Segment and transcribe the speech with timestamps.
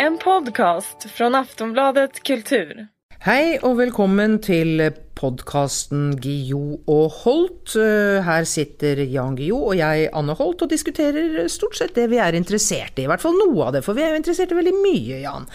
[0.00, 2.86] En podcast från Aftonbladet Kultur.
[3.18, 7.76] Hej och välkommen till podcasten Guillou och Holt.
[7.76, 12.18] Eh, här sitter Jan Guillou och jag Anne Holt, och diskuterar stort sett det vi
[12.18, 13.02] är intresserade i.
[13.02, 15.46] I alla fall något av det, för vi är intresserade väldigt mycket, Jan.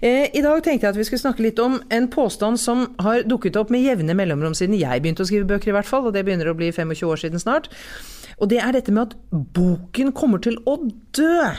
[0.00, 3.68] Eh, tänkte jag att vi skulle snacka lite om en påstående som har dukat upp
[3.68, 6.72] med jämna mellanrum sedan jag började skriva böcker, i alla fall, och det börjar bli
[6.72, 7.70] 25 år sedan snart.
[8.36, 11.50] Och det är detta med att boken kommer till att dö.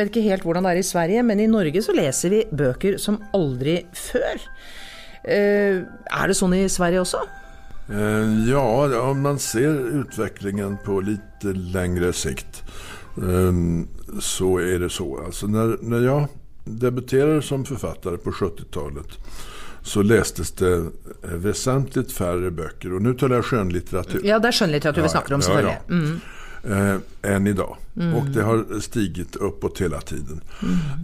[0.00, 2.38] Jeg vet ikke helt hvordan det er i Sverige, men i Norge så leser vi
[2.56, 4.40] bøker som aldri før.
[5.28, 7.20] Eh, er det sånn i Sverige også?
[7.92, 8.64] Eh, Ja,
[9.10, 12.62] om man ser utvecklingen på lite längre sikt
[13.20, 13.52] eh,
[14.20, 15.20] så är det så.
[15.26, 16.28] Alltså när, när jag
[16.64, 19.18] debuterade som författare på 70-talet
[19.82, 20.86] så lästes det
[21.22, 22.94] väsentligt färre böcker.
[22.94, 24.20] Och nu talar jag skönlitteratur.
[24.24, 25.44] Ja, det er skjønnlitteratur vi snakker om.
[25.48, 25.76] Ja, ja.
[26.64, 27.76] Eh, än idag.
[28.16, 30.40] Och det har stigit uppåt hela tiden.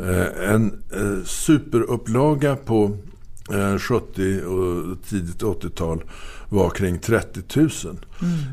[0.02, 2.96] Eh, en eh, superupplaga på
[3.52, 6.04] eh, 70 och tidigt 80-tal
[6.48, 7.70] var kring 30 000.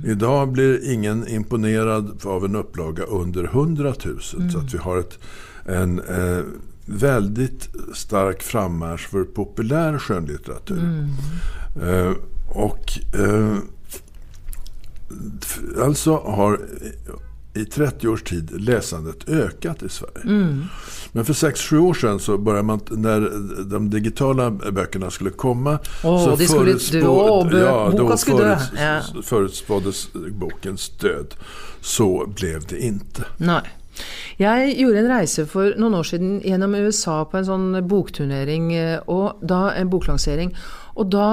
[0.06, 4.22] Idag blir ingen imponerad av en upplaga under 100 000.
[4.22, 5.20] Så att vi har ett,
[5.66, 6.44] en eh,
[6.86, 11.08] väldigt stark frammarsch för populär skönlitteratur.
[11.82, 12.12] Eh,
[12.48, 13.58] och eh,
[15.84, 16.60] Alltså har
[17.56, 20.58] i 30 års tid läsandet ökat i Sverige.
[21.12, 23.30] Men för 6-7 år sedan så började man, när
[23.72, 25.80] de digitala böckerna skulle komma.
[26.04, 26.72] Åh, så de skulle
[27.60, 28.72] ja, då skulle föruts-
[29.16, 29.22] Ja.
[29.24, 31.36] förutspåddes bokens död.
[31.82, 33.24] Så blev det inte.
[33.38, 33.62] Nei.
[34.38, 39.00] Jeg gjorde en reise for noen år siden gjennom USA på en sånn bokturnering, eh,
[39.06, 40.56] og da, en boklansering.
[41.00, 41.28] Og da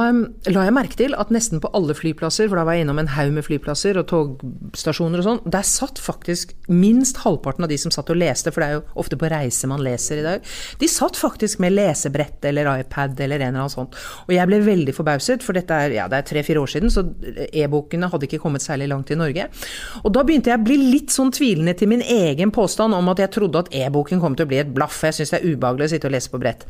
[0.49, 3.11] la jeg merke til at nesten på alle flyplasser, for da var jeg innom en
[3.13, 7.93] haug med flyplasser og togstasjoner og sånn, der satt faktisk minst halvparten av de som
[7.93, 10.49] satt og leste, for det er jo ofte på reise man leser i dag,
[10.81, 13.99] de satt faktisk med lesebrett eller iPad eller en eller annen sånt.
[14.27, 17.05] Og jeg ble veldig forbauset, for dette er, ja, det er tre-fire år siden, så
[17.51, 19.51] e-bokene hadde ikke kommet særlig langt i Norge.
[20.05, 23.21] Og da begynte jeg å bli litt sånn tvilende til min egen påstand om at
[23.21, 25.03] jeg trodde at e-boken kom til å bli et blaff.
[25.05, 26.65] Jeg syns det er ubehagelig å sitte og lese på brett.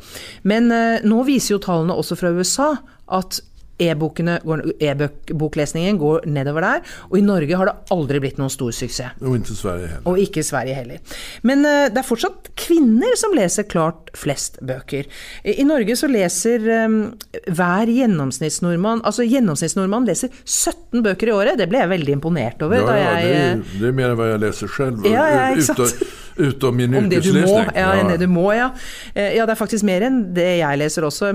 [0.47, 2.71] Men eh, nå viser jo tallene også fra USA
[3.11, 3.41] at
[3.81, 8.71] e-bokene går- e-boklesningen går nedover der, og i Norge har det aldri blitt noen stor
[8.71, 9.17] suksess.
[9.21, 10.07] Och inte Sverige heller.
[10.07, 10.99] Og ikke i Sverige heller.
[11.41, 15.09] Men eh, det er fortsatt kvinner som leser klart flest bøker.
[15.43, 16.87] I i Norge så leser eh,
[17.49, 21.57] hver gjennomsnittsnordmann Altså gjennomsnittsnordmann leser 17 bøker i året.
[21.57, 22.83] Det ble jeg veldig imponert over.
[22.83, 25.05] Ja, da ja, jeg, det, eh, är, det är mer än vad jag läser själv.
[25.05, 25.79] Ja, ja, exakt.
[25.79, 27.65] utom, utom min om det du må.
[27.75, 28.71] Ja, enn det du må, ja.
[29.15, 31.31] Eh, Ja, det er faktisk mer enn det jeg leser også,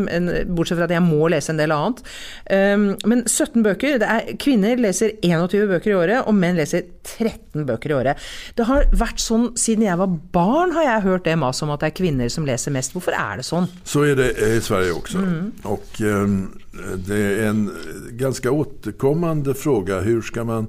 [0.48, 2.02] bortsett fra at jeg må lese en del annet.
[2.50, 3.98] Um, Men 17 bøker.
[4.02, 8.26] Det er, kvinner leser 21 bøker i året, og menn leser 13 bøker i året.
[8.56, 11.80] Det har vært sånn siden jeg var barn, har jeg hørt det maset om at
[11.80, 12.92] det er kvinner som leser mest.
[12.96, 13.68] Hvorfor er det sånn?
[13.84, 15.18] Så är det i Sverige också.
[15.62, 16.58] Och ehm,
[16.96, 17.70] det är en
[18.10, 20.00] ganska återkommande fråga.
[20.00, 20.66] Hur ska man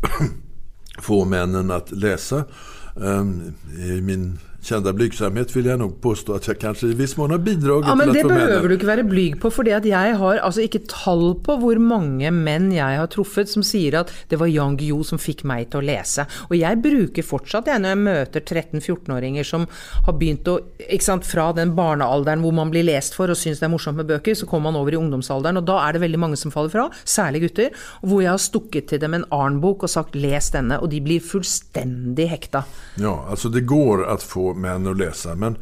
[0.98, 2.44] få männen att läsa?
[2.98, 7.30] Ehm, I min kända blygsamhet vill jag nog påstå att jag kanske i viss mån
[7.30, 8.68] har bidragit Ja, men till Det att få behøver männen...
[8.68, 12.72] du ikke være blyg på, for jeg har altså ikke tall på hvor mange menn
[12.74, 15.86] jeg har truffet som sier at det var Jan Guillou som fikk meg til å
[15.86, 16.26] lese.
[16.50, 19.66] Og jeg bruker fortsatt, jeg, når jeg møter 13-14-åringer som
[20.06, 23.72] har ikke sant, Fra den barnealderen hvor man blir lest for og syns det er
[23.72, 26.38] morsomt med bøker, så kommer man over i ungdomsalderen, og da er det veldig mange
[26.40, 27.70] som faller fra, særlig gutter,
[28.02, 31.20] hvor jeg har stukket til dem en Arn-bok og sagt 'les denne', og de blir
[31.20, 32.64] fullstendig hekta.
[32.98, 35.34] Ja, alltså det går att få män att läsa.
[35.34, 35.56] Men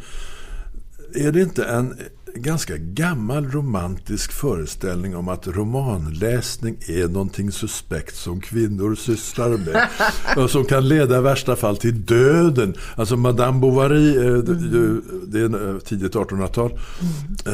[1.14, 1.94] är det inte en
[2.36, 9.88] ganska gammal romantisk föreställning om att romanläsning är någonting suspekt som kvinnor sysslar med.
[10.44, 12.74] och som kan leda i värsta fall till döden.
[12.96, 16.70] Alltså Madame Bovary, eh, det- ju- det är eh, tidigt 1800-tal,
[17.46, 17.52] eh,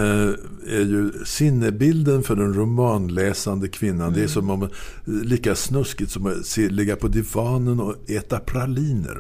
[0.77, 4.13] är ju sinnebilden för den romanläsande kvinnan.
[4.13, 4.69] Det är som om,
[5.05, 9.19] lika snuskigt som att ligga på divanen och äta praliner.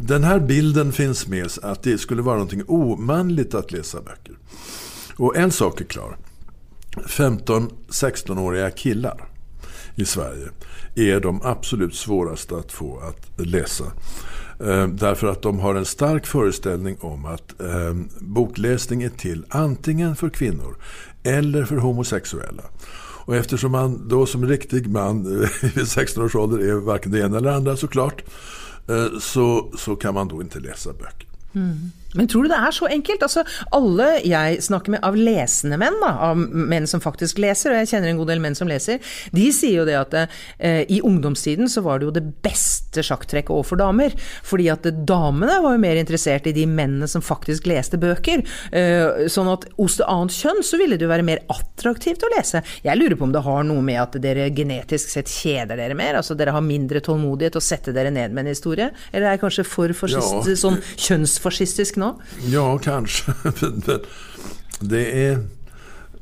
[0.00, 4.38] Den här bilden finns med, att det skulle vara någonting omanligt att läsa böcker.
[5.16, 6.16] Och en sak är klar.
[6.96, 9.28] 15-16-åriga killar
[9.94, 10.48] i Sverige
[10.94, 13.84] är de absolut svåraste att få att läsa.
[14.60, 20.16] Eh, därför att de har en stark föreställning om att ehm, bokläsning är till antingen
[20.16, 20.76] för kvinnor
[21.22, 22.62] eller för homosexuella.
[23.24, 27.18] Och eftersom man då som riktig man eh, vid 16 års ålder är varken det
[27.18, 28.22] ena eller det andra såklart.
[28.88, 31.28] Eh, så, så kan man då inte läsa böcker.
[31.54, 31.90] Mm.
[32.16, 33.22] Men tror du det er så enkelt?
[33.26, 33.42] Altså,
[33.76, 37.90] alle jeg snakker med av lesende menn, da, av menn som faktisk leser, og jeg
[37.90, 39.02] kjenner en god del menn som leser,
[39.34, 43.52] de sier jo det at eh, i ungdomstiden så var det jo det beste sjakktrekket
[43.52, 44.14] overfor damer.
[44.46, 48.40] Fordi at damene var jo mer interessert i de mennene som faktisk leste bøker.
[48.72, 52.32] Eh, sånn at hos det annet kjønn så ville det jo være mer attraktivt å
[52.38, 52.62] lese.
[52.86, 56.16] Jeg lurer på om det har noe med at dere genetisk sett kjeder dere mer?
[56.22, 58.88] Altså dere har mindre tålmodighet å sette dere ned med en historie?
[59.12, 60.56] Eller er jeg kanskje for fascist, Ja.
[60.64, 62.20] sånn kjønnsfascistisk nå?
[62.46, 63.32] Ja, kanske.
[64.80, 65.32] Det är...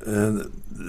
[0.07, 0.35] eh,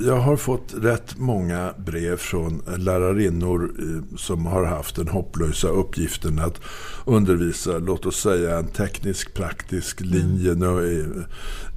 [0.05, 6.39] Jag har fått rätt många brev från lärarinnor eh, som har haft den hopplösa uppgiften
[6.39, 6.61] att
[7.05, 11.05] undervisa, låt oss säga en teknisk praktisk linje nu i,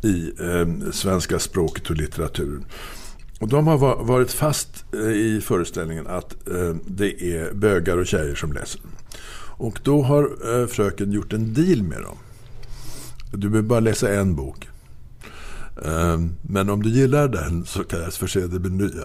[0.09, 2.65] i eh, svenska språket och litteraturen.
[3.41, 8.35] Och de har va- varit fast i föreställningen att eh, det är bögar och tjejer
[8.35, 8.81] som läser.
[9.57, 10.23] Och då har
[10.61, 12.17] eh, fröken gjort en deal med dem.
[13.31, 14.69] Du behöver bara läsa en bok.
[15.85, 19.05] Ehm, men om du gillar den så kan jag förse dig med nya.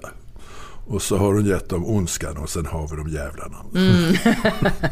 [0.87, 3.55] Och så har hon gett dem ondskan och sen har vi de jävlarna.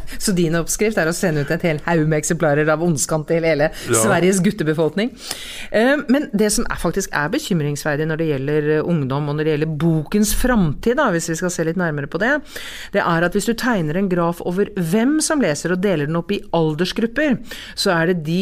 [0.18, 3.46] Så din oppskrift er å sende ut et hel haug med eksemplarer av Ondskan til
[3.46, 4.00] hele Ja.
[4.02, 5.12] Sveriges guttebefolkning.
[5.70, 9.44] Eh, Men det som er faktisk er bekymringsverdig når det gjelder eh, ungdom, og når
[9.44, 12.32] det gjelder bokens framtid, hvis vi skal se litt nærmere på det,
[12.92, 16.18] det er at hvis du tegner en graf over hvem som leser, og deler den
[16.18, 17.38] opp i aldersgrupper,
[17.74, 18.40] så er det de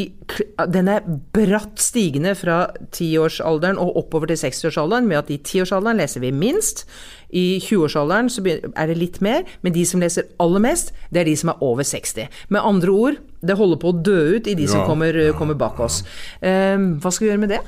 [0.72, 1.02] Den er
[1.34, 6.87] bratt stigende fra tiårsalderen og oppover til 60-årsalderen, med at i tiårsalderen leser vi minst.
[7.32, 11.20] I 20-årsalderen så begyn- er det litt mer, men de som leser aller mest, det
[11.20, 12.29] er de som er over 60.
[12.52, 15.32] Med andre ord, det holder på å dø ut i de som Ja, kommer, ja,
[15.32, 16.02] kommer bak oss.
[16.43, 17.61] Eh, hva skal vi gjøre med det?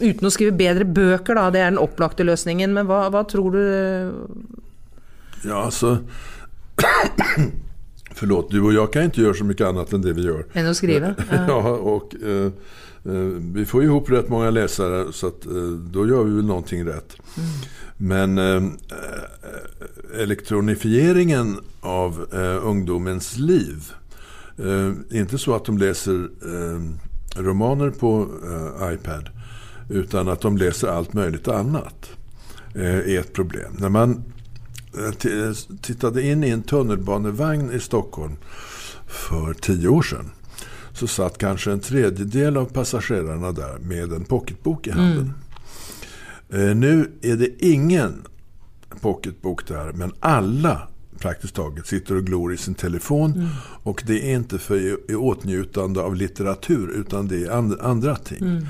[0.00, 3.50] Uten å skrive bedre bøker, da, det er den opplagte løsningen, men hva, hva tror
[3.52, 3.62] du
[5.44, 5.98] Ja, alltså...
[8.14, 10.44] Förlåt, du och jag kan inte göra så mycket annat än det vi gör.
[10.52, 11.14] enn å skrive?
[11.30, 11.44] Ja.
[11.48, 12.46] Ja, och eh,
[13.04, 15.52] eh, vi får ihop rätt många läsare så att, eh,
[15.92, 17.16] då gör vi väl någonting rätt.
[17.98, 23.92] Men eh, eh, elektronifieringen av eh, ungdomens liv.
[24.58, 26.80] Eh, inte så att de läser eh,
[27.42, 29.28] romaner på eh, iPad.
[29.90, 32.10] Utan att de läser allt möjligt annat.
[32.74, 33.72] Eh, är ett problem.
[33.78, 34.22] När man
[34.98, 35.52] eh, t- eh,
[35.82, 38.36] tittade in i en tunnelbanevagn i Stockholm
[39.06, 40.30] för tio år sedan
[40.92, 45.18] så satt kanske en tredjedel av passagerarna där med en pocketbok i handen.
[45.18, 45.32] Mm
[46.50, 48.22] nu är det ingen
[49.00, 53.48] pocketbok där, men alla praktiskt taget sitter och glor i sin telefon.
[53.82, 54.76] Och det är inte för
[55.10, 58.66] i, åtnjutande av litteratur, utan det är and, andra ting.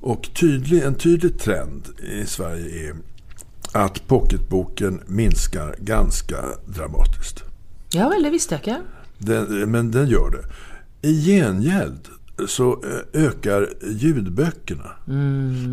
[0.00, 2.94] Och tydlig, en tydlig trend i Sverige är
[3.72, 6.36] att pocketboken minskar ganska
[6.66, 7.44] dramatiskt.
[7.94, 8.80] ja det jeg ikke.
[9.18, 10.44] Den, men den gör det.
[11.08, 12.08] I gengäld
[12.46, 14.90] så eh, ökar ljudböckerna.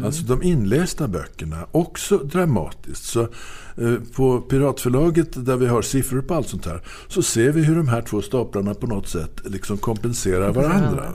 [0.06, 3.04] Alltså de inlästa böckerna också dramatiskt.
[3.04, 7.64] Så eh, på Piratförlaget där vi har siffror på allt sånt här så ser vi
[7.64, 11.14] hur de här två staplarna på något sätt liksom kompenserar varandra.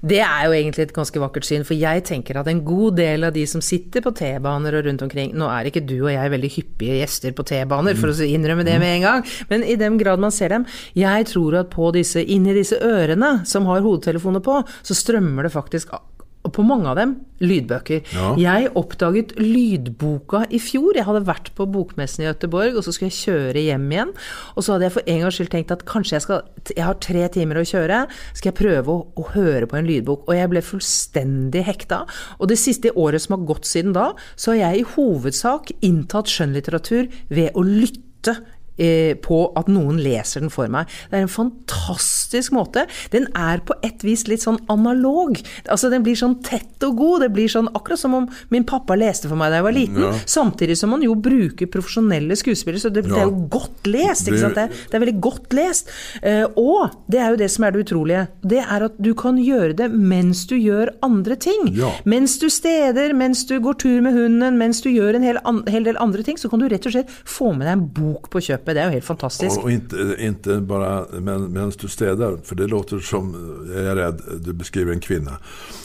[0.00, 3.26] Det er jo egentlig et ganske vakkert syn, for jeg tenker at en god del
[3.26, 6.30] av de som sitter på T-baner og rundt omkring Nå er ikke du og jeg
[6.30, 9.98] veldig hyppige gjester på T-baner, for å innrømme det med en gang, men i den
[9.98, 14.44] grad man ser dem Jeg tror at på disse, inni disse ørene som har hodetelefoner
[14.46, 15.94] på, så strømmer det faktisk
[16.52, 18.06] på mange av dem lydbøker.
[18.14, 18.30] Ja.
[18.40, 20.96] Jeg oppdaget lydboka i fjor.
[20.96, 24.14] Jeg hadde vært på bokmessen i Göteborg, og så skulle jeg kjøre hjem igjen.
[24.54, 26.98] Og så hadde jeg for en gangs skyld tenkt at kanskje jeg skal Jeg har
[27.02, 28.00] tre timer å kjøre.
[28.34, 30.26] Skal jeg prøve å, å høre på en lydbok?
[30.26, 32.04] Og jeg ble fullstendig hekta.
[32.40, 36.32] Og det siste året som har gått siden da, så har jeg i hovedsak inntatt
[36.32, 40.86] skjønnlitteratur ved å lytte eh, på at noen leser den for meg.
[41.10, 42.86] Det er en fantastisk måte.
[43.12, 45.38] Den er på et vis litt sånn analog.
[45.72, 47.22] Altså Den blir sånn tett og god.
[47.24, 50.02] Det blir sånn akkurat som om min pappa leste for meg da jeg var liten.
[50.04, 50.12] Ja.
[50.28, 53.30] Samtidig som man jo bruker profesjonelle skuespillere, så det, det er Ja.
[53.30, 54.28] jo godt lest.
[54.28, 54.68] ikke Det-?
[54.68, 55.88] Det, det er veldig godt lest.
[56.22, 58.26] Eh, og det er jo det som er det utrolige.
[58.42, 61.72] Det er at du kan gjøre det mens du gjør andre ting.
[61.76, 61.90] Ja.
[62.04, 65.62] Mens du steder, mens du går tur med hunden, mens du gjør en hel, an,
[65.70, 68.30] hel del andre ting, så kan du rett og slett få med deg en bok
[68.30, 68.74] på kjøpet.
[68.74, 69.58] Det er jo helt fantastisk.
[69.62, 73.34] Och, inte, inte bara men, medan du städar, för det låter som,
[73.74, 75.38] jag är rädd, du beskriver en kvinna.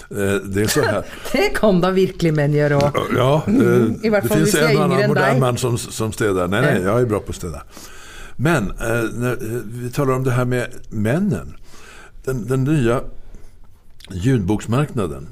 [0.09, 1.05] Eh, Det är så här.
[1.31, 2.97] Det kan virkelig menn gjøre òg.
[3.15, 6.47] Ja, eh, hvert det fall finns en annan modern man som, som städar.
[6.47, 7.63] Nej, nej, jag är bra på att städa.
[8.35, 11.55] Men eh, när eh, vi talar om det här med männen.
[12.25, 13.01] Den, den nya
[14.11, 15.27] ljudboksmarknaden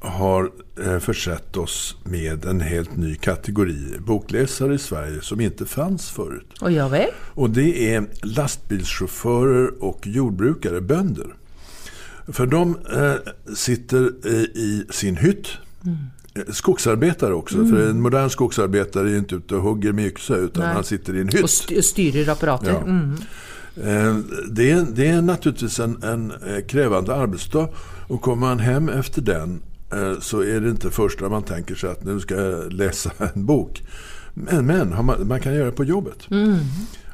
[0.00, 0.50] har
[0.84, 6.46] eh, försett oss med en helt ny kategori bokläsare i Sverige som inte fanns förut.
[6.60, 7.10] Å ja vel?
[7.34, 11.34] Och det är lastbilschaufförer och jordbrukare, bönder.
[12.28, 15.48] För de eh, sitter i, i sin hytt.
[15.84, 15.96] Mm.
[16.48, 17.70] Skogsarbetare också, mm.
[17.70, 20.74] för en modern skogsarbetare är inte ute och hugger med yxa utan Nej.
[20.74, 21.42] han sitter i en hytt.
[21.42, 21.50] Och
[21.84, 22.70] styr apparater.
[22.70, 22.82] Ja.
[22.82, 23.16] Mm.
[24.50, 26.32] Det, är, det är naturligtvis en, en
[26.68, 27.68] krävande arbetsdag
[28.08, 29.60] och kommer man hem efter den
[30.20, 33.82] så är det inte första man tänker sig att nu ska jag läsa en bok.
[34.34, 36.30] Men, men man, kan göra det på jobbet.
[36.30, 36.58] Mm.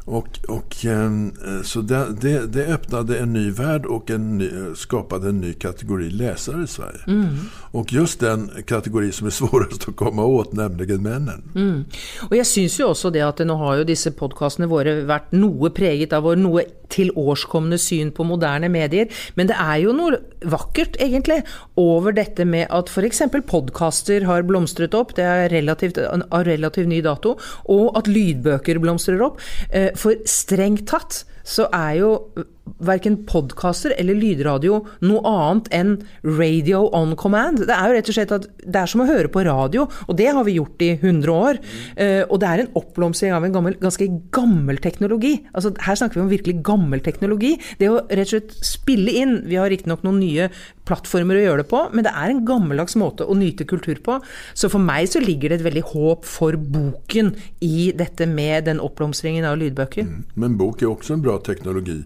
[0.06, 1.32] Och, och, ehm,
[1.64, 6.64] så det, det, öppnade en ny värld och en ny, skapade en ny kategori läsare
[6.64, 7.00] i Sverige.
[7.06, 7.36] Mm.
[7.70, 11.42] Och just den kategori som är svårast att komma åt, nämligen männen.
[11.54, 11.84] Mm.
[12.30, 15.74] Och jag syns ju också det att nu har ju dessa podcasterna varit, varit något
[15.74, 19.08] präget av vår något tilårskomne syn på moderna medier.
[19.34, 21.42] Men det är ju noe vackert egentlig,
[21.76, 23.06] över detta med att f.eks.
[23.14, 25.98] exempel podcaster har blomstrat upp, det är relativt,
[26.30, 29.40] av relativt ny dato, och att lydbøker blomstrar upp.
[29.72, 32.16] Eh, for för strängt tatt så är ju
[32.64, 37.66] varken podcaster eller lydradio något annat än radio on command.
[37.66, 40.16] Det är jo rett og slett at det er som att høre på radio och
[40.16, 41.58] det har vi gjort i hundra år.
[41.96, 45.46] Eh, uh, och det är en uppblomstring av en gammel, ganska gammal teknologi.
[45.52, 47.60] Altså, här snackar vi om verkligen gammal teknologi.
[47.78, 50.48] Det är att og slett spille in, vi har riktignok noen nye nya
[50.84, 54.20] plattformar att göra det på, men det är en gammaldags måte att nyte kultur på.
[54.54, 58.80] Så för mig så ligger det ett väldigt hopp för boken i detta med den
[58.80, 60.02] uppblomstringen av lydbøker.
[60.02, 60.24] Mm.
[60.34, 62.04] Men bok är också en bra teknologi.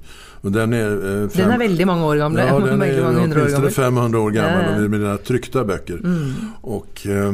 [0.49, 2.47] Och den är, eh, fem, den är väldigt många år gammal.
[2.47, 4.81] Ja, den är åtminstone 500 år gammal ja.
[4.81, 6.01] med mina tryckta böcker.
[6.05, 6.33] Mm.
[6.61, 7.29] Och eh,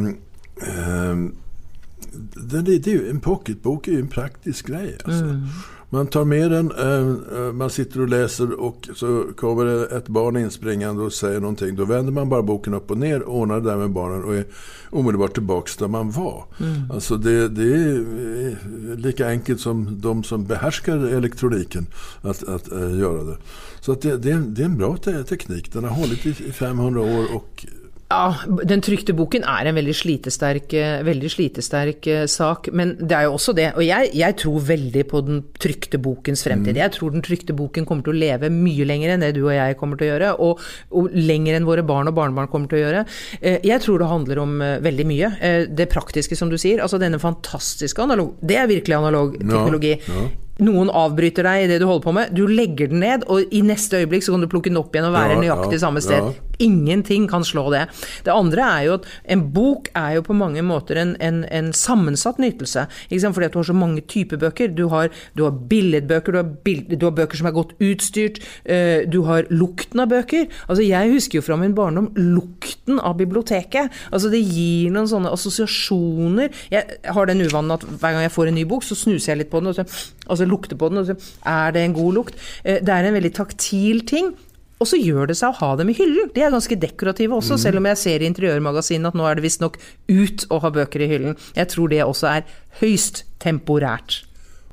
[0.69, 1.17] eh,
[2.35, 4.97] det, det är en pocketbok är ju en praktisk grej.
[5.05, 5.25] Alltså.
[5.25, 5.47] Mm.
[5.95, 10.09] Man tar med den, eh, eh, man sitter och läser och så kommer det ett
[10.09, 11.77] barn inspringande och säger någonting.
[11.77, 14.45] Då vänder man bara boken upp och ner, ordnar det där med barnen och är
[14.91, 16.45] omedelbart tillbaka där man var.
[16.61, 16.91] Mm.
[16.91, 21.87] Alltså det, det, är lika enkelt som de som behärskar elektroniken
[22.23, 23.37] att, att göra det.
[23.81, 24.97] Så att det, det, är en, det är en bra
[25.29, 25.73] teknik.
[25.73, 27.67] Den har hållit i 500 år och
[28.09, 33.15] Ja, den tryckte boken är en väldigt slitesterk, eh, väldigt slitesterk eh, sak, men det
[33.15, 33.73] är ju också det.
[33.73, 36.69] Och jag, jag tror väldigt på den tryckte bokens framtid.
[36.69, 36.83] Mm.
[36.83, 39.79] Jag tror den tryckte boken kommer att leva mycket längre än det du och jag
[39.79, 43.05] kommer att göra, och, och längre än våra barn och barnbarn kommer att göra.
[43.41, 45.33] Eh, jag tror det handlar om väldigt mycket.
[45.77, 50.03] Det praktiska som du säger, alltså denna fantastiska analog, det är verkligen analog teknologi.
[50.07, 50.29] Ja, ja
[50.63, 52.35] noen avbryter deg i det du holder på med.
[52.37, 55.09] Du legger den ned, og i neste øyeblikk så kan du plukke den opp igjen
[55.09, 56.21] og være ja, nøyaktig ja, samme sted.
[56.21, 56.44] Ja.
[56.59, 57.87] Ingenting kan slå det.
[58.25, 61.73] Det andre er jo at en bok er jo på mange måter en, en, en
[61.75, 62.87] sammensatt nytelse.
[63.11, 64.73] Fordi at du har så mange typer bøker.
[64.75, 68.41] Du har, du har billedbøker, du har, bild, du har, bøker som er godt utstyrt,
[68.69, 70.47] uh, du har lukten av bøker.
[70.69, 73.93] Altså Jeg husker jo fra min barndom lukten av biblioteket.
[74.13, 76.53] Altså Det gir noen sånne assosiasjoner.
[76.73, 79.45] Jeg har den uvanen at hver gang jeg får en ny bok, så snuser jeg
[79.45, 79.73] litt på den.
[79.73, 79.87] og så
[80.29, 82.35] altså lukter på den og så Er det en god lukt?
[82.65, 84.35] Eh, det er en veldig taktil ting.
[84.83, 86.31] Og så gjør det seg å ha dem i hyllen.
[86.35, 87.63] De er ganske dekorative også, mm.
[87.63, 89.79] selv om jeg ser i Interiørmagasinet at nå er det visstnok
[90.11, 91.37] ut å ha böcker i hyllen.
[91.55, 92.47] Jeg tror det också är
[92.81, 94.25] högst temporärt.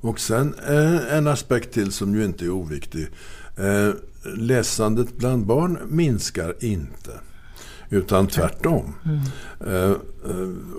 [0.02, 3.08] Och sen eh, en aspekt till som ju inte är oviktig.
[3.58, 3.94] Eh,
[4.38, 7.12] läsandet bland barn minskar inte.
[7.90, 8.94] Utan tvärtom.
[9.06, 9.96] Mm.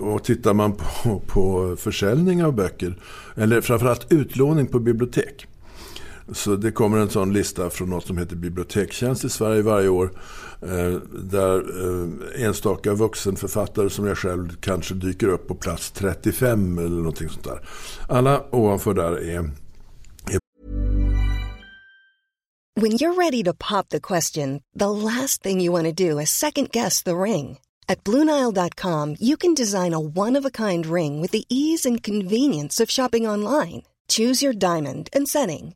[0.01, 2.95] Och tittar man på, på försäljning av böcker,
[3.35, 5.47] eller framförallt utlåning på bibliotek.
[6.33, 10.11] Så det kommer en sån lista från något som heter Bibliotekstjänst i Sverige varje år.
[10.61, 16.97] Eh, där eh, enstaka vuxenförfattare som jag själv kanske dyker upp på plats 35 eller
[16.97, 17.61] någonting sånt där.
[18.07, 19.49] Alla ovanför där är
[22.75, 26.31] When you're ready to pop the question, the last thing you want to do is
[26.31, 27.57] second guess the ring.
[27.87, 33.29] At BlueNile.com you can design a one-of-a-kind ring with the ease and convenience of shopping
[33.29, 33.83] online.
[34.07, 35.75] Choose your diamond and setting.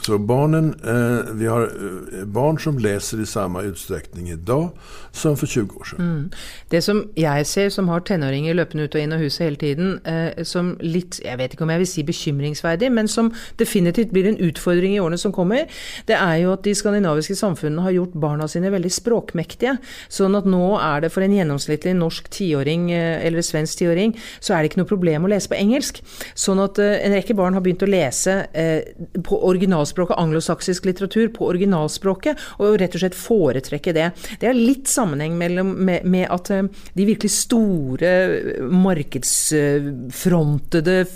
[0.00, 4.70] Så barnen, eh, vi har eh, barn som läser i samma utsträckning idag
[5.12, 5.98] som för 20 år sedan.
[5.98, 6.30] Mm.
[6.68, 10.00] Det som jag ser som har tenåringer löpande ut och in av huset hela tiden,
[10.04, 14.26] eh, som lite, jag vet inte om jag vill säga bekymringsvärdig, men som definitivt blir
[14.26, 15.66] en utfordring i åren som kommer,
[16.06, 19.76] det är ju att de skandinaviska samfunden har gjort barnen sina väldigt språkmäktiga.
[20.08, 24.54] Så att nu är det för en genomsnittlig norsk tioåring eh, eller svensk tioåring, så
[24.54, 26.04] är det inte något problem att läsa på engelsk.
[26.34, 28.82] Så att eh, en räcka barn har börjat att läsa eh,
[29.22, 34.10] på original originalspråket, anglosaksisk litteratur, på originalspråket, og rett og slett foretrekke det.
[34.40, 36.62] Det er litt sammenheng mellom, med, med, at eh,
[36.94, 41.06] de virkelig store markedsfrontede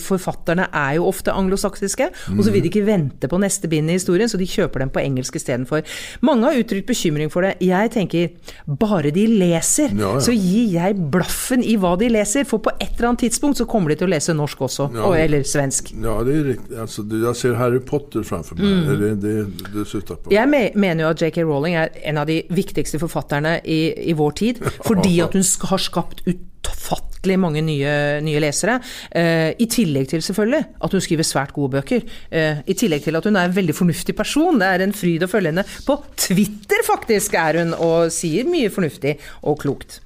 [0.00, 3.92] forfatterne er jo ofte anglosaksiske, og så vil de ikke vente på neste bind i
[3.98, 5.80] historien, så de kjøper dem på engelsk istedenfor.
[6.26, 7.52] Mange har uttrykt bekymring for det.
[7.64, 8.28] Jeg tenker
[8.66, 10.20] bare de leser, ja, ja.
[10.22, 13.66] så gir jeg blaffen i hva de leser, for på et eller annet tidspunkt så
[13.68, 15.82] kommer de til å lese norsk også, ja, eller svensk.
[16.02, 16.74] Ja, det er riktig.
[16.86, 18.66] Altså, jeg ser Harry Potter framfor meg.
[18.66, 19.00] Mm.
[19.00, 19.34] Det, det,
[19.74, 20.32] det syfter på.
[20.32, 21.42] Jeg mener jo at J.K.
[21.44, 23.80] Rowling er en av de viktigste forfatterne i,
[24.10, 28.78] i vår tid, fordi at hun har skapt utfattelig mange nye, nye lesere.
[29.10, 32.06] Uh, I tillegg til selvfølgelig at hun skriver svært gode bøker.
[32.30, 34.60] Uh, I tillegg til at hun er en veldig fornuftig person.
[34.62, 35.66] Det er en fryd å følge henne.
[35.88, 40.00] På Twitter faktisk er hun, og sier mye fornuftig og klokt.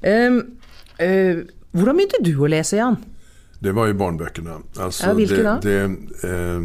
[0.00, 0.40] Uh,
[1.76, 2.96] hvordan begynte du å lese, Jan?
[3.58, 4.60] Det var ju barnböckerna.
[4.76, 5.58] Alltså ja, vilka då?
[5.62, 6.60] Det, eh,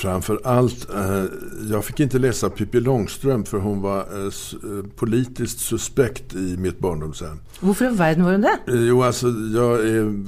[0.00, 1.24] framför allt, eh,
[1.70, 6.78] jag fick inte läsa Pippi Långstrump för hon var eh, eh politiskt suspekt i mitt
[6.78, 7.40] barndomshem.
[7.60, 8.58] Varför i världen var hon det?
[8.66, 10.24] Jo, alltså jag är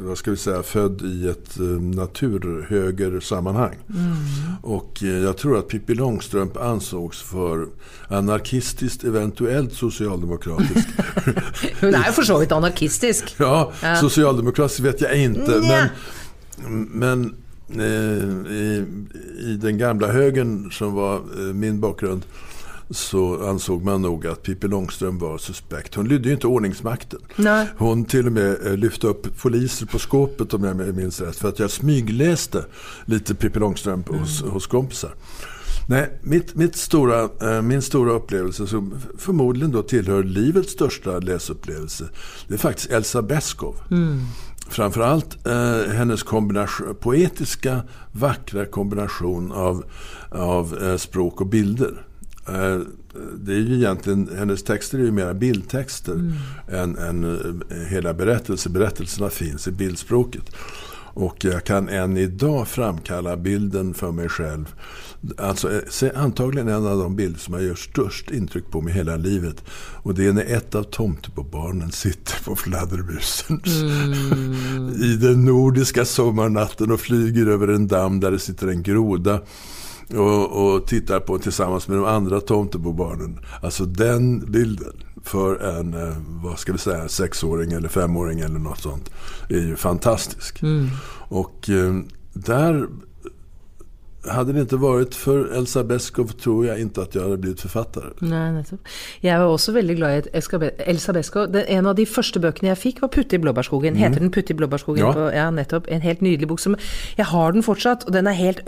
[0.00, 3.76] vad ska vi säga, född i ett naturhögersammanhang.
[3.88, 4.14] Mm.
[4.62, 7.68] Och jag tror att Pippi Långstrump ansågs för
[8.08, 10.88] anarkistiskt, eventuellt socialdemokratisk.
[11.80, 13.34] Hon är för så vidt anarkistisk.
[13.36, 15.60] ja, socialdemokratisk vet jag inte.
[15.60, 15.88] Men,
[16.88, 17.34] men
[17.70, 18.84] i,
[19.38, 22.22] i, den gamla högern som var min bakgrund
[22.90, 25.94] så ansåg man nog att Pippi Långström var suspekt.
[25.94, 27.20] Hon lydde ju inte ordningsmakten.
[27.36, 27.68] Nej.
[27.76, 31.36] Hon till och med eh, lyfte upp poliser på skåpet om jag minns rätt.
[31.36, 32.64] För att jag smygläste
[33.04, 34.20] lite Pippi Långström mm.
[34.20, 35.14] hos, hos kompisar.
[35.88, 42.08] Nej, mitt, mitt stora, eh, min stora upplevelse som förmodligen då tillhör livets största läsupplevelse.
[42.48, 43.76] Det är faktiskt Elsa Beskow.
[43.90, 44.20] Mm.
[44.68, 49.84] Framförallt eh, hennes kombination, poetiska, vackra kombination av,
[50.30, 52.06] av eh, språk och bilder.
[52.48, 52.80] Eh,
[53.38, 56.32] det är ju egentligen, hennes texter är ju mera bildtexter mm.
[56.68, 57.24] än, än
[57.70, 58.72] eh, hela berättelsen.
[58.72, 60.56] Berättelserna finns i bildspråket.
[61.16, 64.74] Och jag kan än idag framkalla bilden för mig själv.
[65.38, 69.16] Alltså, eh, antagligen en av de bilder som har gjort störst intryck på mig hela
[69.16, 69.64] livet.
[70.02, 73.62] Och det är när ett av tomtebarnen sitter på fladdermusen.
[73.66, 74.94] Mm.
[75.02, 79.40] I den nordiska sommarnatten och flyger över en damm där det sitter en groda
[80.10, 83.40] och, och tittar på tillsammans med de andra Tomtebobarnen.
[83.62, 88.80] Alltså den bilden för en, eh, vad ska vi säga, sexåring eller femåring eller något
[88.80, 89.10] sånt
[89.48, 90.62] är ju fantastisk.
[90.62, 90.88] Mm.
[91.28, 91.94] Och eh,
[92.32, 92.88] där
[94.28, 98.06] hade det inte varit för Elsa Beskow tror jag inte att jag hade blivit författare.
[98.18, 98.80] Nej, nettopp.
[99.20, 100.30] Jeg var også veldig glad i
[100.78, 101.56] Elsa Beskow.
[101.68, 103.88] En av de første bøkene jeg fikk, var 'Putte i blåbærskogen'.
[103.88, 103.96] Mm.
[103.96, 104.98] Heter den 'Putte i blåbærskogen'?
[104.98, 105.12] Ja.
[105.12, 105.86] På, ja, nettopp.
[105.88, 106.58] En helt nydelig bok.
[106.58, 106.76] Som,
[107.16, 108.60] jeg har den fortsatt, og den er helt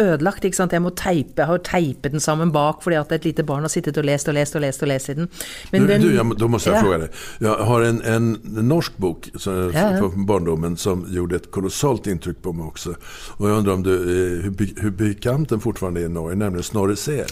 [0.45, 0.73] ikke sant?
[0.73, 3.99] Jeg må teipe, har teipet den sammen bak fordi at et lite barn har sittet
[3.99, 5.29] og lest og lest og lest og lest i den.
[5.73, 6.83] Men du, den, du jag, då måste jag ja.
[6.83, 7.09] fråga dig.
[7.39, 9.99] Jag har en, en norsk bok så, ja, ja.
[9.99, 12.95] från barndomen som gjorde ett kolossalt intryck på mig också.
[13.39, 16.97] Och jag undrar om du, eh, hur, hur bekant den fortfarande i Norge, nämligen Snorre
[16.97, 17.27] Sel.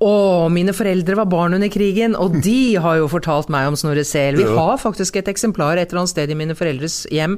[0.00, 4.00] Å, mine foreldre var barn under krigen, og de har jo fortalt meg om Snorre
[4.08, 4.38] Sel.
[4.38, 7.34] Vi har faktisk et eksemplar et eller annet sted i mine foreldres hjem.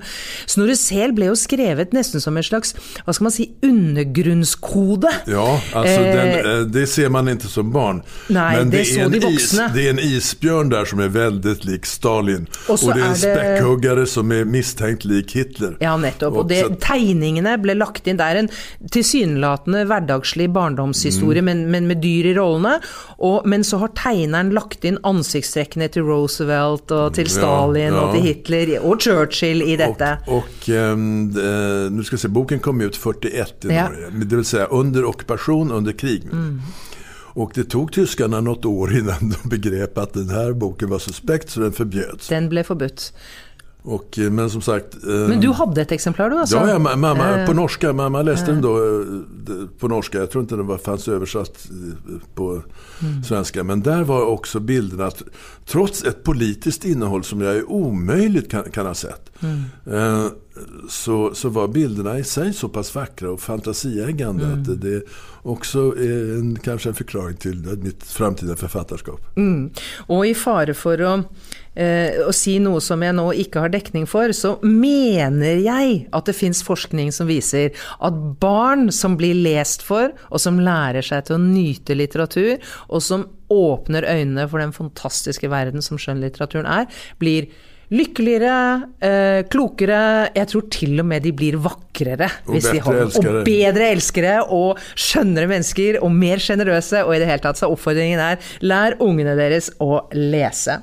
[0.47, 2.71] Snorre Sel ble jo skrevet nesten som en slags
[3.03, 5.11] hva skal man si, undergrunnskode.
[5.33, 8.05] Ja, altså den, eh, eh, det ser man ikke som barn.
[8.31, 9.67] Nei, Men det, det så de voksne.
[9.67, 12.47] Is, det er en isbjørn der som er veldig lik Stalin.
[12.69, 15.75] Og, og det er en spekkhuggere som er mistenkt lik Hitler.
[15.83, 16.39] Ja, nettopp.
[16.39, 18.23] Og, og det, tegningene ble lagt inn.
[18.23, 18.53] Det er en
[18.87, 21.51] tilsynelatende hverdagslig barndomshistorie, mm.
[21.51, 22.79] men, men med dyr i rollen rollene.
[23.19, 28.05] Og, men så har tegneren lagt inn ansiktstrekkene til Roosevelt og til Stalin ja, ja.
[28.05, 30.15] og til Hitler og Churchill i dette.
[30.29, 34.65] Og, og um, det, skal se, Boken kom ut 41 i Norge, det vil si
[34.71, 36.27] under okkupasjon, under krig.
[36.33, 36.61] Mm.
[37.35, 41.51] Och det tog tyskarna något år innan de begrep att den här boken var suspekt
[41.51, 42.29] så den förbjöds.
[42.29, 43.13] Den blev förbudt.
[43.85, 44.95] Och, eh, men som sagt...
[44.95, 46.57] Eh, men du hade ett exemplar då alltså?
[46.57, 47.47] Ja, ja mamma, eh.
[47.47, 47.93] på norska.
[47.93, 49.05] Mamma läste den då
[49.79, 50.19] på norska.
[50.19, 51.69] Jag tror inte den var, fanns översatt
[52.35, 52.63] på
[53.01, 53.25] mm.
[53.25, 53.65] svenska.
[53.65, 55.23] Men där var också bilden att
[55.67, 59.31] trots ett politiskt innehåll som jag är omöjligt kan, kan ha sett.
[59.41, 60.31] Mm.
[60.89, 64.61] Så, så var bilderna i sig så pass vackra och fantasieggande mm.
[64.61, 65.03] att det
[65.43, 69.21] också eh, en, kanske en förklaring till mitt framtida författarskap.
[69.37, 69.71] Mm.
[69.99, 71.27] Och i fare för att
[71.75, 76.29] eh, å si noe som jeg nå ikke har dekning for, så mener jeg at
[76.29, 81.27] det finns forskning som viser at barn som blir lest for, og som lærer seg
[81.27, 86.89] til å nyte litteratur, og som åpner øynene for den fantastiske verden som skjønnlitteraturen er,
[87.21, 87.51] blir
[87.93, 88.57] lykkeligere,
[89.05, 92.31] eh, klokere, jeg tror til og med de blir vakrere.
[92.47, 93.35] Og hvis de elskere.
[93.41, 97.05] Og bedre elskere, og skjønnere mennesker, og mer sjenerøse.
[97.05, 100.81] Og i det hele tatt så oppfordringen er lær ungene deres å lese.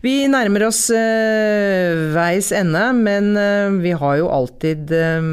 [0.00, 5.26] Vi nærmer oss eh, veis ende, men eh, vi har jo alltid eh,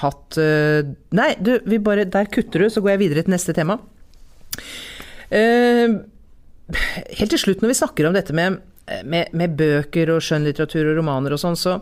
[0.00, 3.52] hatt eh, Nei, du, vi bare, der kutter du, så går jeg videre til neste
[3.56, 3.76] tema.
[5.28, 6.00] Eh,
[7.18, 8.62] helt til slutt, når vi snakker om dette med,
[9.04, 11.78] med, med bøker og skjønnlitteratur og romaner og sånn, så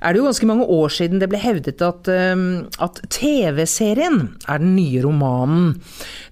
[0.00, 2.44] er det jo ganske mange år siden det ble hevdet at, eh,
[2.82, 5.74] at TV-serien er den nye romanen.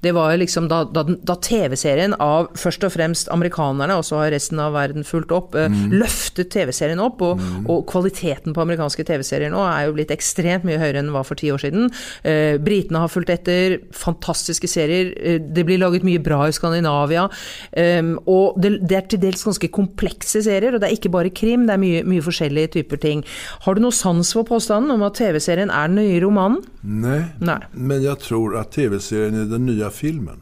[0.00, 4.22] Det var jo liksom da, da, da TV-serien av først og fremst amerikanerne, og så
[4.22, 9.04] har resten av verden fulgt opp, eh, løftet TV-serien opp, og, og kvaliteten på amerikanske
[9.08, 11.90] TV-serier nå er jo blitt ekstremt mye høyere enn den var for ti år siden.
[12.26, 15.12] Eh, Britene har fulgt etter, fantastiske serier.
[15.18, 17.28] Eh, det blir laget mye bra i Skandinavia.
[17.72, 19.70] eh, og det, det er til dels ganske
[20.20, 23.24] komplekse serier, og det er ikke bare krim, det er mye, mye forskjellige typer ting.
[23.64, 26.62] Har du noe sans for påstanden om at TV-serien er den nye romanen?
[26.82, 27.60] Nej, Nej.
[27.72, 30.40] men jag tror att tv-serien är den nya filmen.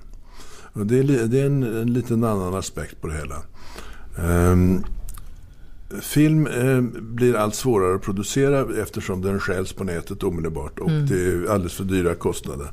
[0.74, 3.42] Och det är, det är en, en liten annan aspekt på det hela.
[4.18, 4.84] Ehm,
[6.00, 11.14] film eh, blir allt svårare att producera eftersom den stjäls på nätet omedelbart och det
[11.14, 12.68] är alldeles för dyra kostnader.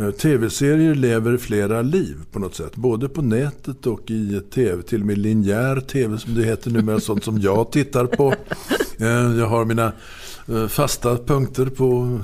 [0.00, 2.76] Eh, Tv-serier lever flera liv på något sätt.
[2.76, 7.00] Både på nätet och i tv, till och med linjär tv som det heter numera,
[7.10, 8.34] sånt som jag tittar på.
[8.98, 9.92] Eh, Jag har mina
[10.48, 12.20] eh, fasta punkter på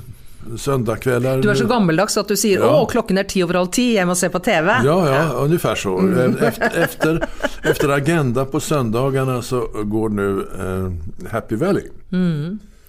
[0.58, 1.42] söndagkvällar.
[1.42, 2.68] Du er så gammeldags at du sier Ja.
[2.82, 4.84] 'Å, klokken er ti over halv ti, jeg må se på TV'.
[4.84, 5.98] Ja, ja, ungefär så.
[6.40, 7.28] Efter, efter,
[7.62, 11.84] efter Agenda på söndagarna så går nu eh, Happy Valley.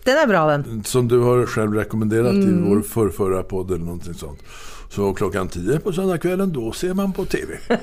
[0.05, 0.83] Den er bra, den.
[0.83, 4.39] Som du har själv rekommenderat i vår förrförra podd eller någonting sånt.
[4.89, 7.57] Så klockan 10 på söndagskvällen, då ser man på TV.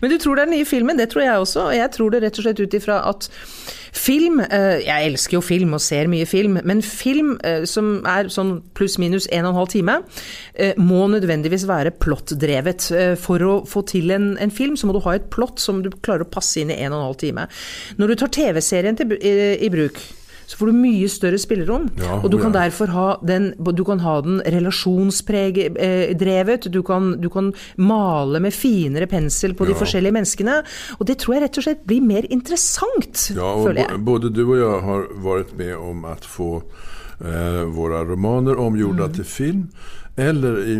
[0.00, 1.66] Men du tror det är den nye filmen, det tror jeg også.
[1.72, 3.28] Jag jeg tror det rett og slett ut ifra at
[3.96, 8.28] film eh, Jeg elsker jo film og ser mye film, men film eh, som er
[8.32, 9.98] sånn pluss-minus en og en halv time,
[10.54, 12.90] eh, må nødvendigvis være plottdrevet.
[12.92, 15.82] Eh, For å få til en, en film, så må du ha et plott som
[15.82, 17.48] du klarer å passe inn i en og en halv time.
[17.96, 20.00] Når du tar TV-serien i, eh, i bruk,
[20.46, 21.88] så får du mye større spillerom.
[21.98, 22.60] Ja, og du kan ja.
[22.68, 26.72] derfor ha den, du kan ha den relasjonsdrevet.
[26.72, 29.78] Du, kan- du kan male med finere pensel på de Ja.
[29.78, 30.62] forskjellige menneskene.
[31.00, 34.00] Og det tror jeg rett og slett blir mer interessant, Ja, och føler jeg.
[34.04, 36.62] både du och jag har varit med om att få
[37.20, 39.12] eh, våra romaner omgjorda Mm.
[39.14, 39.68] till film.
[40.18, 40.72] Eller i,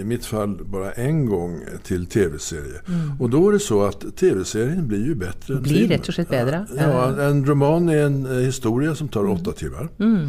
[0.00, 2.80] i mitt fall bara en gång till tv-serie.
[3.20, 5.62] Och då är det så att tv-serien blir ju bättre än Mm.
[5.62, 5.98] Blir filmen.
[5.98, 6.66] rätt och slett bättre.
[6.76, 9.88] Ja, en roman är en eh, historia som tar åtta timmar.
[9.98, 10.28] Mm.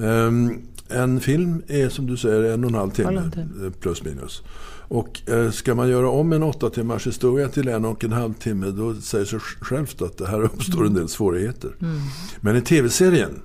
[0.00, 3.30] Ehm, en film är som du säger en och en halv timme,
[3.64, 4.42] eh, plus minus.
[4.88, 8.34] Och eh, ska man göra om en åtta timmars historia till en och en halv
[8.34, 11.70] timme då säger sig självt att det här uppstår en del svårigheter.
[11.80, 11.96] Mm.
[12.40, 13.40] Men i tv-serien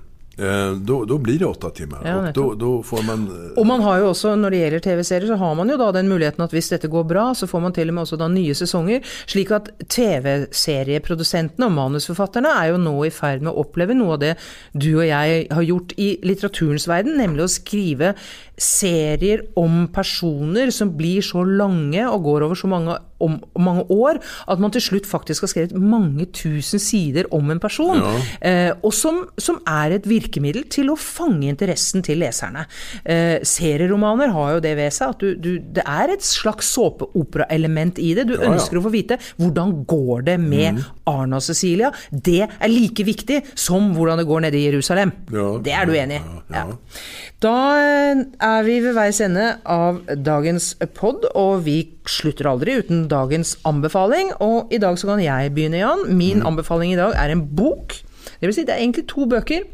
[0.80, 2.00] då, då blir det åtta timmar.
[2.04, 3.26] Ja, och då, då får man...
[3.28, 5.90] eh, Og man har jo også, når det gjelder TV-serier, så har man jo da
[5.92, 8.28] den muligheten at hvis dette går bra, så får man til og med også da
[8.32, 9.04] nye sesonger.
[9.28, 14.22] Slik at TV-serieprodusentene og manusforfatterne er jo nå i ferd med å oppleve noe av
[14.24, 14.32] det
[14.72, 18.14] du og jeg har gjort i litteraturens verden, nemlig å skrive
[18.62, 24.20] serier om personer som blir så lange og går over så mange, om, mange år,
[24.50, 28.02] at man til slutt faktisk har skrevet mange tusen sider om en person.
[28.40, 32.66] Eh, og som, som er et virkemiddel til å fange interessen til leserne.
[33.04, 38.00] Eh, serieromaner har jo det ved seg at du, du, det er et slags såpeoperaelement
[38.02, 38.28] i det.
[38.30, 38.46] Du ja.
[38.50, 41.92] ønsker å få vite hvordan går det med Arne og Cecilia.
[42.10, 45.14] Det er like viktig som hvordan det går nede i Jerusalem.
[45.32, 45.50] Ja.
[45.62, 46.24] det er du enig i?
[46.52, 46.66] Ja, ja.
[47.42, 53.06] Da eh, er vi ved veis ende av dagens pod, og vi slutter aldri uten
[53.12, 54.32] dagens anbefaling.
[54.44, 56.08] Og i dag så kan jeg begynne, Jan.
[56.16, 58.00] Min anbefaling i dag er en bok.
[58.42, 59.66] Det vil si, det er egentlig to bøker.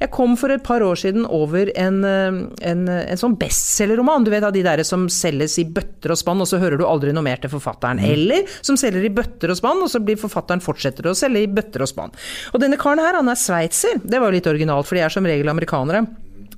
[0.00, 4.26] Jeg kom for et par år siden over en, eh, en, en sånn bestselgerroman.
[4.26, 6.84] Du vet av de der som selges i bøtter og spann, og så hører du
[6.84, 8.02] aldri noe mer til forfatteren.
[8.04, 11.48] Eller som selger i bøtter og spann, og så blir forfatteren fortsetter å selge i
[11.48, 12.12] bøtter og spann.
[12.52, 14.02] Og denne karen her, han er sveitser.
[14.04, 16.04] Det var jo litt originalt, for de er som regel amerikanere.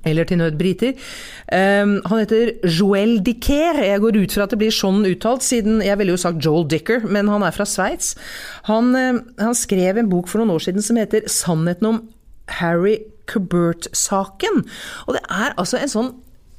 [0.05, 0.97] Eller till nød briter.
[1.47, 3.79] Um, ehm, han heter Joel Dicker.
[3.83, 6.67] Jeg går ut fra at det blir sånn uttalt, siden jeg ville jo sagt Joel
[6.67, 8.15] Dicker, men han er fra Sveits.
[8.67, 12.01] Han, ehm, han skrev en bok for noen år siden som heter 'Sannheten om
[12.59, 12.97] Harry
[13.31, 14.65] Kubert-saken'.
[15.07, 16.11] Og det er altså en sånn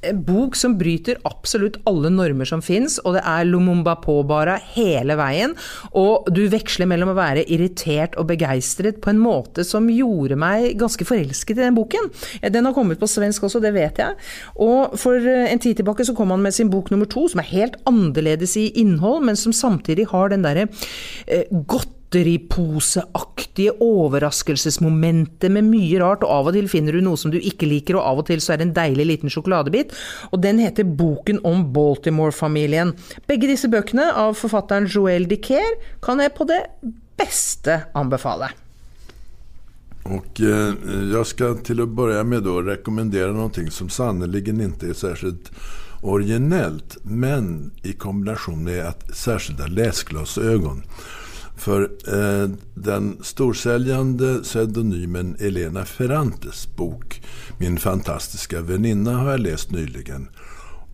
[0.09, 5.17] en bok som bryter absolutt alle normer som fins, og det er Lumumba påbara hele
[5.19, 5.55] veien.
[5.97, 10.75] Og du veksler mellom å være irritert og begeistret på en måte som gjorde meg
[10.79, 12.11] ganske forelsket i den boken.
[12.41, 14.19] Eh, den har kommet på svensk også, det vet jeg.
[14.61, 17.41] Og for eh, en tid tilbake så kom han med sin bok nummer to, som
[17.43, 20.67] er helt annerledes i innhold, men som samtidig har den derre
[21.27, 27.31] eh, godt godteriposeaktige overraskelsesmomentet med mye rart, og av og til finner du noe som
[27.31, 29.93] du ikke liker, og av og til så er det en deilig liten sjokoladebit.
[30.31, 32.93] Og den heter Boken om Baltimore-familien.
[33.27, 36.61] Begge disse bøkene av forfatteren Joel Dicker kan jeg på det
[37.17, 38.51] beste anbefale.
[40.05, 40.73] Och eh,
[41.11, 45.51] jag ska till att börja med då rekommendera någonting som sannerligen inte är särskilt
[46.01, 50.83] originellt men i kombination med att särskilda läsglasögon.
[51.57, 57.21] För eh, den storsäljande pseudonymen Elena Ferrantes bok
[57.57, 60.27] Min fantastiska väninna har jag läst nyligen.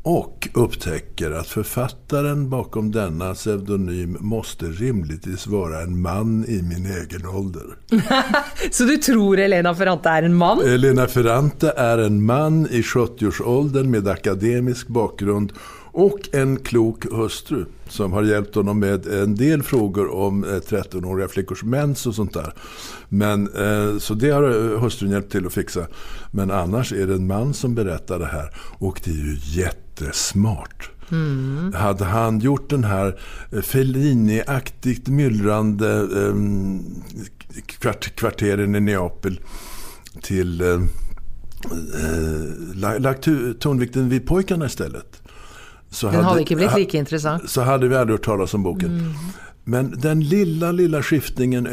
[0.04, 7.26] Och upptäcker att författaren bakom denna pseudonym måste rimligtvis vara en man i min egen
[7.26, 7.63] ålder.
[8.71, 10.62] Så du tror Elena Ferrante är en man?
[10.62, 15.54] Elena Ferrante är en man i 70-årsåldern med akademisk bakgrund
[15.91, 21.63] och en klok hustru som har hjälpt honom med en del frågor om 13-åriga flickors
[21.63, 22.54] mens och sånt där.
[23.10, 25.88] Men, eh, så det har hustrun hjälpt till att fixa.
[26.32, 30.91] Men annars är det en man som berättar det här och det är ju jättesmart.
[31.12, 31.73] Mm.
[31.73, 33.19] Hade han gjort den här
[33.51, 36.36] Fellini-aktigt myllrande eh,
[37.65, 39.39] kvart, kvarteren i Neapel
[40.21, 40.80] till eh,
[42.99, 43.27] lagt
[43.60, 45.21] tonvikten vid pojkarna istället
[45.91, 47.49] så den hade, hade inte blivit lika intressant.
[47.49, 48.89] Så hade vi aldrig hört talas om boken.
[48.89, 49.13] Mm.
[49.63, 51.67] Men den lilla, lilla skiftningen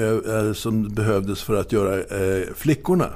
[0.55, 3.07] som behövdes för att göra eh, flickorna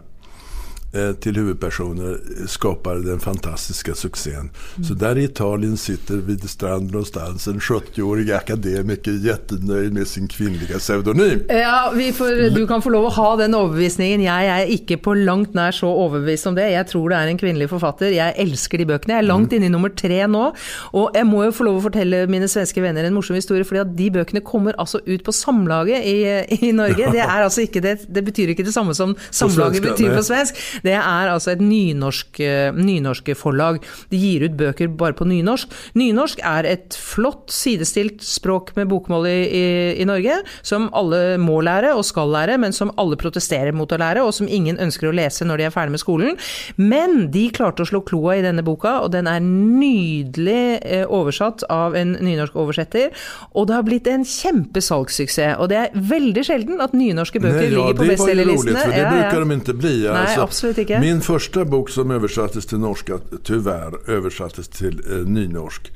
[1.20, 4.34] till huvudpersoner skapar den fantastiska succén.
[4.34, 4.84] Mm.
[4.88, 10.78] Så där i Italien sitter vid stranden någonstans en 70-årig akademiker jättenöjd med sin kvinnliga
[10.78, 11.42] pseudonym.
[11.48, 14.22] Ja, får, du kan få lov att ha den överbevisningen.
[14.22, 16.70] Jag är inte på långt när så överbevisad om det.
[16.70, 18.14] Jag tror det är en kvinnlig författare.
[18.14, 19.14] Jag älskar de böckerna.
[19.14, 19.56] Jag är långt mm.
[19.56, 20.52] inne i nummer tre nu.
[20.76, 23.96] Och jag måste få lov att berätta mina svenska vänner en morsom historia, för att
[23.96, 27.08] de böckerna kommer alltså ut på Samlaget i, i Norge.
[27.12, 30.56] Det, är alltså inte det, det betyder inte detsamma som Samlaget betyder på svensk.
[30.82, 33.80] Det er altså et nynorsk, eh, nynorsk forlag.
[34.10, 35.70] De gir ut bøker bare på nynorsk.
[35.98, 39.64] Nynorsk er et flott sidestilt språk med bokmål i, i,
[40.02, 44.00] i, Norge, som alle må lære og skal lære, men som alle protesterer mot å
[44.00, 46.38] lære, og som ingen ønsker å lese når de er ferdig med skolen.
[46.76, 51.66] Men de klarte å slå kloa i denne boka, og den er nydelig eh, oversatt
[51.72, 53.12] av en nynorsk oversetter.
[53.54, 55.58] Og det har blitt en kjempesalgssuksess.
[55.62, 58.72] Og det er veldig sjelden at nynorske bøker Nej, ja, ligger på bestselgerlistene.
[58.72, 59.96] Det var roligt, för det ja, brukar de inte bli.
[60.02, 61.00] Nej, alltså, inte.
[61.00, 65.92] Min första bok som översattes till norska, tyvärr, översattes till eh, nynorsk.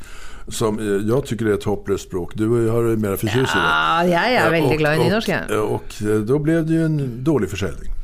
[0.49, 2.33] Som eh, jag tycker är ett hopplöst språk.
[2.35, 3.65] Du har mer förtjust i det.
[3.65, 5.31] Ja, jag är väldigt och, glad i nynorsk.
[5.51, 7.96] Och, och, och eh, då blev det ju en dålig försäljning.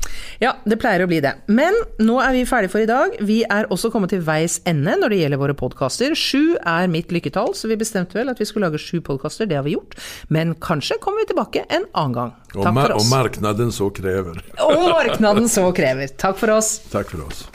[0.42, 1.35] Ja, det pleier å bli det.
[1.53, 3.16] Men nå er vi ferdige for i dag.
[3.22, 6.16] Vi er også kommet til veis ende når det gjelder våre podkaster.
[6.18, 9.48] Sju er mitt lykketall, så vi bestemte vel at vi skulle lage sju podkaster.
[9.51, 9.96] Det har vi gjort.
[10.33, 12.37] Men kanskje kommer vi tilbake en annen gang.
[12.53, 13.07] Takk for oss.
[13.07, 14.42] Og marknaden så krever.
[14.66, 16.14] Og marknaden så krever.
[16.20, 16.79] Takk for oss.
[16.92, 17.46] Takk for oss.